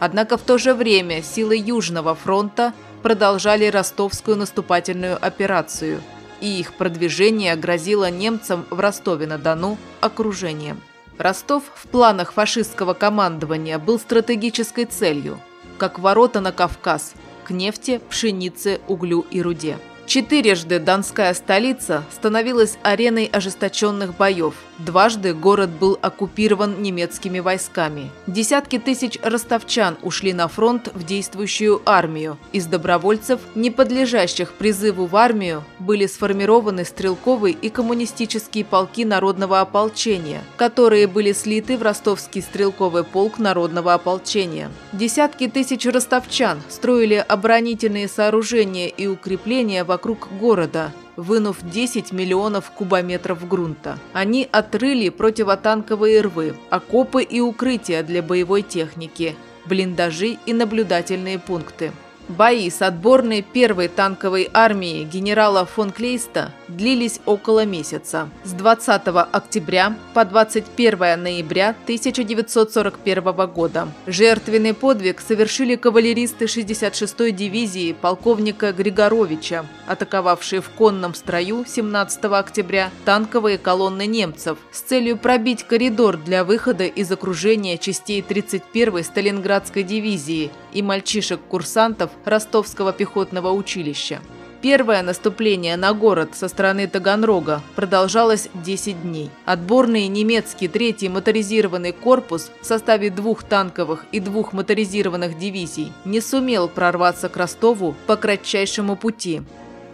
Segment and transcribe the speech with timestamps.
[0.00, 6.02] Однако в то же время силы Южного фронта продолжали ростовскую наступательную операцию,
[6.40, 10.80] и их продвижение грозило немцам в Ростове-на-Дону окружением.
[11.16, 15.38] Ростов в планах фашистского командования был стратегической целью–
[15.80, 19.78] как ворота на Кавказ, к нефти, пшенице, углю и руде.
[20.10, 24.54] Четырежды Донская столица становилась ареной ожесточенных боев.
[24.78, 28.10] Дважды город был оккупирован немецкими войсками.
[28.26, 32.38] Десятки тысяч ростовчан ушли на фронт в действующую армию.
[32.50, 40.42] Из добровольцев, не подлежащих призыву в армию, были сформированы стрелковые и коммунистические полки народного ополчения,
[40.56, 44.72] которые были слиты в ростовский стрелковый полк народного ополчения.
[44.92, 53.46] Десятки тысяч ростовчан строили оборонительные сооружения и укрепления вокруг вокруг города, вынув 10 миллионов кубометров
[53.46, 53.98] грунта.
[54.14, 61.92] Они отрыли противотанковые рвы, окопы и укрытия для боевой техники, блиндажи и наблюдательные пункты.
[62.30, 68.28] Бои с отборной первой танковой армией генерала фон Клейста длились около месяца.
[68.44, 73.88] С 20 октября по 21 ноября 1941 года.
[74.06, 83.58] Жертвенный подвиг совершили кавалеристы 66-й дивизии полковника Григоровича, атаковавшие в конном строю 17 октября танковые
[83.58, 90.82] колонны немцев с целью пробить коридор для выхода из окружения частей 31-й Сталинградской дивизии и
[90.82, 94.20] мальчишек-курсантов Ростовского пехотного училища.
[94.62, 99.30] Первое наступление на город со стороны Таганрога продолжалось 10 дней.
[99.46, 106.68] Отборный немецкий третий моторизированный корпус в составе двух танковых и двух моторизированных дивизий не сумел
[106.68, 109.40] прорваться к Ростову по кратчайшему пути.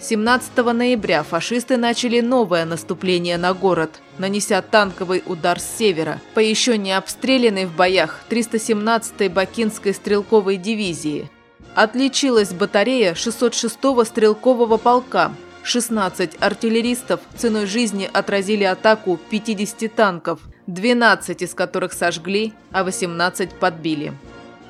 [0.00, 6.76] 17 ноября фашисты начали новое наступление на город, нанеся танковый удар с севера по еще
[6.76, 11.30] не обстрелянной в боях 317-й Бакинской стрелковой дивизии–
[11.76, 15.32] Отличилась батарея 606-го стрелкового полка.
[15.62, 24.14] 16 артиллеристов ценой жизни отразили атаку 50 танков, 12 из которых сожгли, а 18 подбили.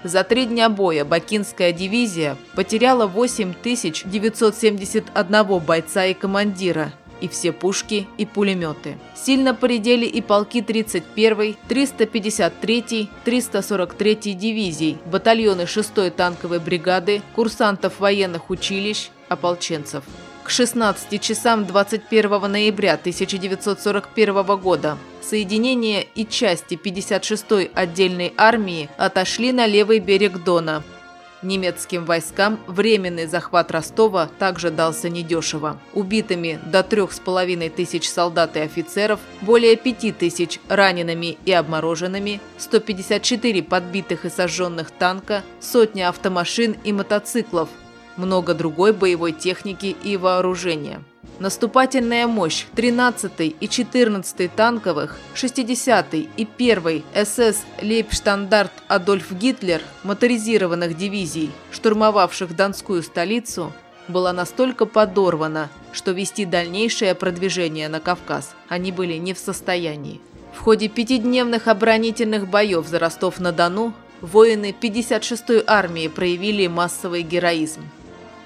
[0.02, 8.26] За три дня боя Бакинская дивизия потеряла 8971 бойца и командира– и все пушки и
[8.26, 8.98] пулеметы.
[9.14, 19.10] Сильно поредели и полки 31-й, 353-й, 343-й дивизий, батальоны 6-й танковой бригады, курсантов военных училищ,
[19.28, 20.04] ополченцев.
[20.44, 29.66] К 16 часам 21 ноября 1941 года соединения и части 56-й отдельной армии отошли на
[29.66, 30.84] левый берег Дона–
[31.42, 35.78] Немецким войскам временный захват Ростова также дался недешево.
[35.92, 42.40] Убитыми до трех с половиной тысяч солдат и офицеров, более пяти тысяч ранеными и обмороженными,
[42.56, 47.68] 154 подбитых и сожженных танка, сотни автомашин и мотоциклов,
[48.16, 51.02] много другой боевой техники и вооружения.
[51.38, 61.50] Наступательная мощь 13-й и 14-й танковых, 60-й и 1-й СС Лейбштандарт Адольф Гитлер моторизированных дивизий,
[61.72, 63.74] штурмовавших Донскую столицу,
[64.08, 70.22] была настолько подорвана, что вести дальнейшее продвижение на Кавказ они были не в состоянии.
[70.54, 73.92] В ходе пятидневных оборонительных боев за Ростов-на-Дону
[74.22, 77.82] воины 56-й армии проявили массовый героизм.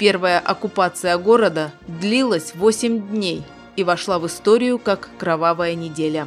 [0.00, 3.42] Первая оккупация города длилась 8 дней
[3.76, 6.26] и вошла в историю как «Кровавая неделя».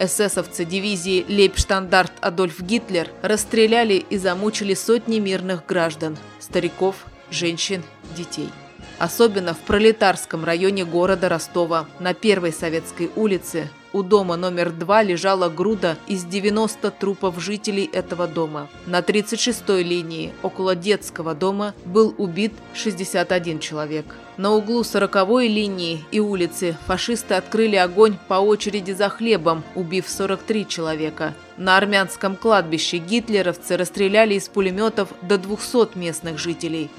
[0.00, 6.96] Эсэсовцы дивизии Лейбштандарт Адольф Гитлер расстреляли и замучили сотни мирных граждан, стариков,
[7.30, 7.84] женщин,
[8.16, 8.50] детей.
[8.98, 15.48] Особенно в пролетарском районе города Ростова на Первой Советской улице у дома номер 2 лежала
[15.48, 18.68] груда из 90 трупов жителей этого дома.
[18.86, 24.06] На 36-й линии, около детского дома, был убит 61 человек.
[24.36, 30.66] На углу 40-й линии и улицы фашисты открыли огонь по очереди за хлебом, убив 43
[30.66, 31.34] человека.
[31.58, 36.90] На армянском кладбище гитлеровцы расстреляли из пулеметов до 200 местных жителей.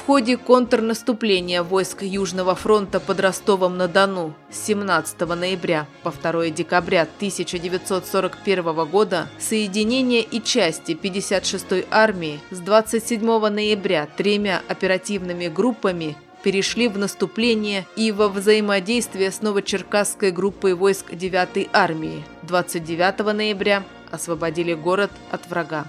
[0.00, 8.86] В ходе контрнаступления войск Южного фронта под Ростовом-на-Дону с 17 ноября по 2 декабря 1941
[8.86, 17.86] года соединения и части 56-й армии с 27 ноября тремя оперативными группами перешли в наступление
[17.94, 22.24] и во взаимодействие с Новочеркасской группой войск 9-й армии.
[22.44, 25.84] 29 ноября освободили город от врага.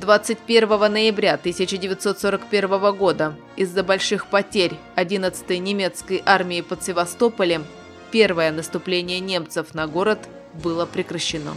[0.00, 7.66] 21 ноября 1941 года из-за больших потерь 11-й немецкой армии под Севастополем
[8.10, 10.20] первое наступление немцев на город
[10.54, 11.52] было прекращено.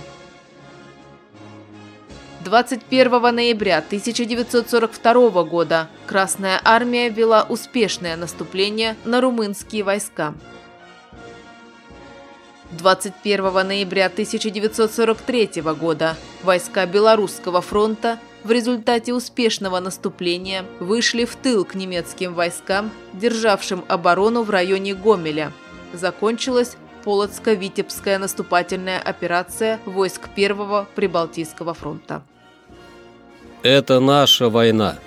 [2.44, 10.34] 21 ноября 1942 года Красная армия вела успешное наступление на румынские войска.
[12.72, 21.76] 21 ноября 1943 года войска Белорусского фронта в результате успешного наступления вышли в тыл к
[21.76, 25.52] немецким войскам, державшим оборону в районе Гомеля.
[25.94, 32.24] Закончилась Полоцко-Витебская наступательная операция войск Первого Прибалтийского фронта.
[33.62, 34.98] Это наша война.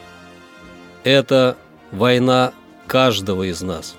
[1.04, 1.56] Это
[1.92, 2.52] война
[2.86, 3.96] каждого из нас.